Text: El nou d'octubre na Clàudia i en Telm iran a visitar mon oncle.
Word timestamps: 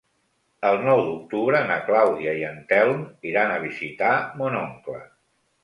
El 0.69 0.79
nou 0.87 1.01
d'octubre 1.09 1.59
na 1.73 1.77
Clàudia 1.91 2.33
i 2.41 2.43
en 2.49 2.57
Telm 2.73 3.05
iran 3.35 3.55
a 3.59 3.63
visitar 3.69 4.17
mon 4.43 4.61
oncle. 4.67 5.07